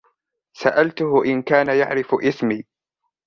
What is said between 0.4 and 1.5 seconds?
سألته إن